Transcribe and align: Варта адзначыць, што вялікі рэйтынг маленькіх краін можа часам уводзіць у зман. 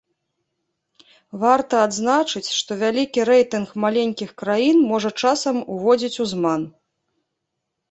Варта 1.43 1.75
адзначыць, 1.87 2.49
што 2.59 2.71
вялікі 2.83 3.27
рэйтынг 3.31 3.69
маленькіх 3.85 4.33
краін 4.45 4.83
можа 4.95 5.09
часам 5.27 5.63
уводзіць 5.77 6.15
у 6.27 6.31
зман. 6.35 6.61